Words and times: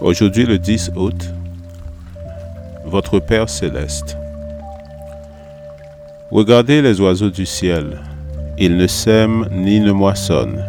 Aujourd'hui 0.00 0.46
le 0.46 0.60
10 0.60 0.92
août, 0.94 1.34
votre 2.84 3.18
Père 3.18 3.48
céleste. 3.48 4.16
Regardez 6.30 6.82
les 6.82 7.00
oiseaux 7.00 7.30
du 7.30 7.44
ciel, 7.44 7.98
ils 8.58 8.76
ne 8.76 8.86
sèment 8.86 9.48
ni 9.50 9.80
ne 9.80 9.90
moissonnent. 9.90 10.64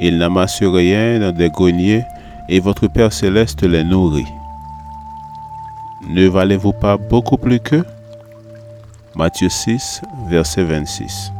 Ils 0.00 0.16
n'amassent 0.16 0.62
rien 0.62 1.20
dans 1.20 1.32
des 1.32 1.50
greniers 1.50 2.02
et 2.48 2.60
votre 2.60 2.86
Père 2.86 3.12
céleste 3.12 3.62
les 3.62 3.84
nourrit. 3.84 4.32
Ne 6.08 6.28
valez-vous 6.28 6.72
pas 6.72 6.96
beaucoup 6.96 7.36
plus 7.36 7.60
qu'eux? 7.60 7.84
Matthieu 9.16 9.50
6, 9.50 10.00
verset 10.30 10.64
26. 10.64 11.30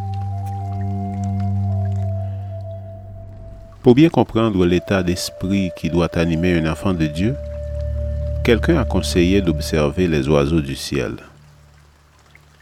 Pour 3.89 3.95
bien 3.95 4.11
comprendre 4.11 4.67
l'état 4.67 5.03
d'esprit 5.03 5.71
qui 5.75 5.89
doit 5.89 6.15
animer 6.19 6.59
un 6.59 6.71
enfant 6.71 6.93
de 6.93 7.07
Dieu, 7.07 7.35
quelqu'un 8.45 8.79
a 8.79 8.85
conseillé 8.85 9.41
d'observer 9.41 10.09
les 10.09 10.29
oiseaux 10.29 10.61
du 10.61 10.77
ciel. 10.77 11.15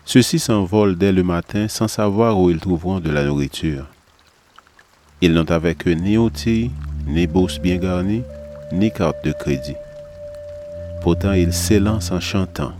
Ceux-ci 0.04 0.38
s'envolent 0.38 0.96
dès 0.96 1.10
le 1.10 1.24
matin 1.24 1.66
sans 1.66 1.88
savoir 1.88 2.38
où 2.38 2.48
ils 2.48 2.60
trouveront 2.60 3.00
de 3.00 3.10
la 3.10 3.24
nourriture. 3.24 3.86
Ils 5.20 5.32
n'ont 5.32 5.50
avec 5.50 5.88
eux 5.88 5.94
ni 5.94 6.16
outils, 6.16 6.70
ni 7.08 7.26
bourse 7.26 7.58
bien 7.58 7.78
garnie, 7.78 8.22
ni 8.70 8.92
carte 8.92 9.24
de 9.24 9.32
crédit. 9.32 9.74
Pourtant, 11.02 11.32
ils 11.32 11.52
s'élancent 11.52 12.12
en 12.12 12.20
chantant 12.20 12.70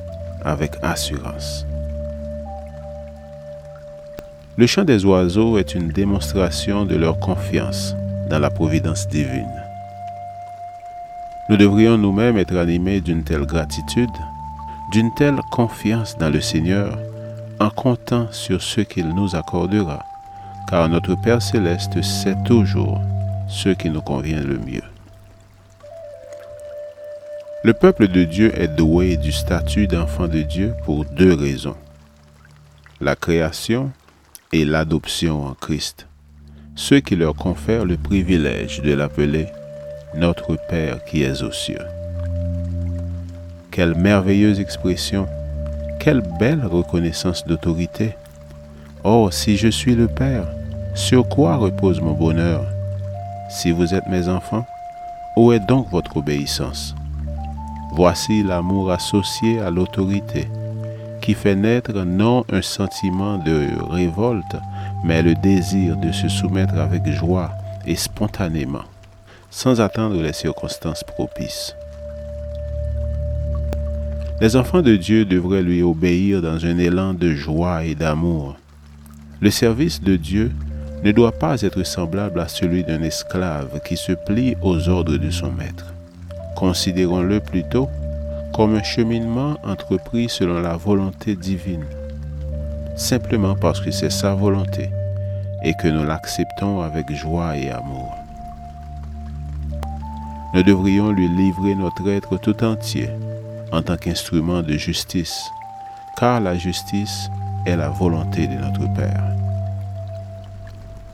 avec 0.45 0.71
assurance. 0.83 1.67
Le 4.57 4.69
chant 4.69 4.85
des 4.85 5.05
oiseaux 5.05 5.59
est 5.59 5.75
une 5.75 5.89
démonstration 5.89 6.85
de 6.85 6.95
leur 6.95 7.19
confiance 7.19 7.97
dans 8.29 8.39
la 8.39 8.51
providence 8.51 9.09
divine. 9.09 9.63
Nous 11.49 11.57
devrions 11.57 11.97
nous-mêmes 11.97 12.39
être 12.39 12.57
animés 12.57 13.01
d'une 13.01 13.23
telle 13.23 13.47
gratitude, 13.47 14.11
d'une 14.91 15.15
telle 15.15 15.41
confiance 15.53 16.17
dans 16.19 16.31
le 16.31 16.41
Seigneur, 16.41 16.99
en 17.61 17.71
comptant 17.71 18.27
sur 18.33 18.63
ce 18.63 18.81
qu'il 18.81 19.09
nous 19.09 19.37
accordera, 19.37 20.05
car 20.69 20.89
notre 20.89 21.15
Père 21.15 21.41
céleste 21.41 22.03
sait 22.03 22.37
toujours 22.45 23.01
ce 23.49 23.69
qui 23.69 23.91
nous 23.91 24.03
convient 24.03 24.41
le 24.41 24.59
mieux. 24.59 24.83
Le 27.63 27.73
peuple 27.73 28.09
de 28.09 28.25
Dieu 28.25 28.53
est 28.61 28.69
doué 28.69 29.17
du 29.17 29.33
statut 29.33 29.87
d'enfant 29.87 30.29
de 30.29 30.43
Dieu 30.43 30.75
pour 30.85 31.05
deux 31.05 31.35
raisons. 31.35 31.77
La 33.01 33.17
création 33.17 33.91
et 34.53 34.65
l'adoption 34.65 35.47
en 35.47 35.55
Christ 35.55 36.07
ceux 36.77 37.01
qui 37.01 37.17
leur 37.17 37.35
confèrent 37.35 37.87
le 37.87 37.97
privilège 37.97 38.83
de 38.83 38.93
l'appeler 38.93 39.47
Notre 40.15 40.57
Père 40.69 41.03
qui 41.05 41.23
es 41.23 41.43
aux 41.43 41.51
cieux. 41.51 41.87
Quelle 43.71 43.95
merveilleuse 43.95 44.61
expression, 44.61 45.27
quelle 45.99 46.23
belle 46.39 46.65
reconnaissance 46.65 47.47
d'autorité. 47.47 48.15
Oh, 49.05 49.31
si 49.31 49.57
je 49.57 49.69
suis 49.69 49.95
le 49.95 50.07
Père, 50.07 50.47
sur 50.95 51.29
quoi 51.29 51.57
repose 51.57 52.01
mon 52.01 52.13
bonheur? 52.13 52.65
Si 53.51 53.73
vous 53.73 53.95
êtes 53.95 54.07
mes 54.09 54.29
enfants, 54.29 54.67
où 55.37 55.53
est 55.53 55.67
donc 55.67 55.89
votre 55.91 56.19
obéissance? 56.19 56.95
Voici 57.93 58.43
l'amour 58.43 58.91
associé 58.91 59.61
à 59.61 59.71
l'autorité, 59.71 60.49
qui 61.23 61.33
fait 61.33 61.57
naître 61.57 61.93
non 62.05 62.45
un 62.53 62.63
sentiment 62.63 63.39
de 63.39 63.69
révolte, 63.91 64.57
mais 65.07 65.23
le 65.23 65.35
désir 65.35 65.97
de 65.97 66.11
se 66.11 66.29
soumettre 66.29 66.75
avec 66.79 67.07
joie 67.07 67.53
et 67.87 67.95
spontanément, 67.95 68.85
sans 69.51 69.81
attendre 69.81 70.21
les 70.21 70.33
circonstances 70.33 71.05
propices. 71.05 71.77
Les 74.41 74.57
enfants 74.57 74.83
de 74.83 74.97
Dieu 74.97 75.25
devraient 75.25 75.63
lui 75.63 75.83
obéir 75.83 76.43
dans 76.43 76.67
un 76.67 76.77
élan 76.79 77.15
de 77.15 77.33
joie 77.33 77.85
et 77.85 77.95
d'amour. 77.95 78.57
Le 79.41 79.51
service 79.51 80.03
de 80.03 80.17
Dieu 80.17 80.51
ne 81.05 81.13
doit 81.13 81.33
pas 81.33 81.63
être 81.63 81.85
semblable 81.85 82.41
à 82.41 82.49
celui 82.49 82.83
d'un 82.83 83.03
esclave 83.03 83.81
qui 83.87 83.97
se 83.97 84.13
plie 84.13 84.57
aux 84.61 84.89
ordres 84.89 85.19
de 85.19 85.31
son 85.31 85.53
maître. 85.53 85.95
Considérons-le 86.57 87.39
plutôt 87.41 87.89
comme 88.53 88.75
un 88.75 88.83
cheminement 88.83 89.57
entrepris 89.63 90.29
selon 90.29 90.61
la 90.61 90.77
volonté 90.77 91.37
divine 91.37 91.85
simplement 92.97 93.55
parce 93.55 93.81
que 93.81 93.91
c'est 93.91 94.11
sa 94.11 94.35
volonté 94.35 94.89
et 95.67 95.75
que 95.75 95.89
nous 95.89 96.05
l'acceptons 96.05 96.81
avec 96.81 97.13
joie 97.13 97.57
et 97.57 97.71
amour. 97.71 98.15
Nous 100.55 100.63
devrions 100.63 101.11
lui 101.11 101.29
livrer 101.29 101.75
notre 101.75 102.09
être 102.09 102.37
tout 102.37 102.63
entier 102.63 103.11
en 103.73 103.83
tant 103.83 103.97
qu'instrument 103.97 104.63
de 104.63 104.77
justice, 104.77 105.51
car 106.17 106.41
la 106.41 106.57
justice 106.57 107.29
est 107.67 107.75
la 107.75 107.89
volonté 107.89 108.47
de 108.47 108.55
notre 108.55 108.87
Père. 108.95 109.25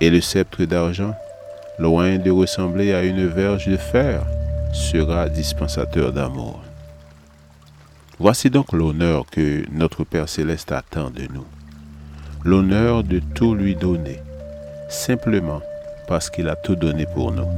Et 0.00 0.10
le 0.10 0.20
sceptre 0.20 0.64
d'argent, 0.64 1.14
loin 1.78 2.18
de 2.18 2.30
ressembler 2.30 2.92
à 2.92 3.02
une 3.02 3.26
verge 3.26 3.66
de 3.66 3.78
fer, 3.78 4.22
sera 4.74 5.30
dispensateur 5.30 6.12
d'amour. 6.12 6.62
Voici 8.18 8.50
donc 8.50 8.72
l'honneur 8.72 9.24
que 9.30 9.64
notre 9.72 10.04
Père 10.04 10.28
céleste 10.28 10.72
attend 10.72 11.08
de 11.08 11.26
nous 11.32 11.46
l'honneur 12.44 13.04
de 13.04 13.20
tout 13.34 13.54
lui 13.54 13.76
donner, 13.76 14.18
simplement 14.92 15.60
parce 16.06 16.30
qu'il 16.30 16.48
a 16.48 16.56
tout 16.56 16.76
donné 16.76 17.06
pour 17.06 17.32
nous. 17.32 17.48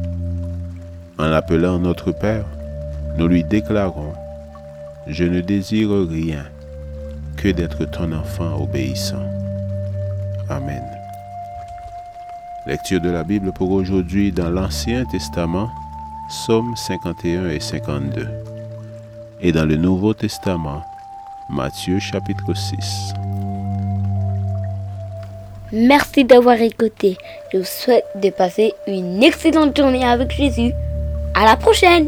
En 1.19 1.27
l'appelant 1.27 1.79
notre 1.79 2.13
Père, 2.13 2.47
nous 3.17 3.29
lui 3.29 3.45
déclarons, 3.45 4.15
je 5.07 5.25
ne 5.25 5.41
désire 5.41 5.91
rien 6.09 6.45
que 7.37 7.49
d'être 7.49 7.85
ton 7.85 8.13
enfant 8.13 8.61
obéissant. 8.61 9.25
Amen. 10.49 10.83
Lecture 12.67 13.01
de 13.01 13.11
la 13.11 13.25
Bible 13.25 13.53
pour 13.53 13.71
aujourd'hui 13.71 14.33
dans 14.33 14.51
l'Ancien 14.51 15.05
Testament, 15.05 15.71
Psaume 16.29 16.75
51 16.77 17.51
et 17.51 17.61
52. 17.61 18.27
Et 19.41 19.53
dans 19.53 19.67
le 19.67 19.77
Nouveau 19.77 20.15
Testament, 20.15 20.83
Matthieu 21.51 21.99
chapitre 21.99 22.55
6. 22.55 23.24
Merci 25.77 26.25
d'avoir 26.25 26.61
écouté. 26.61 27.17
Je 27.53 27.59
vous 27.59 27.65
souhaite 27.65 28.05
de 28.23 28.31
passer 28.31 28.75
une 28.87 29.25
excellente 29.25 29.77
journée 29.77 30.05
avec 30.05 30.31
Jésus. 30.31 30.71
À 31.35 31.45
la 31.45 31.57
prochaine! 31.57 32.07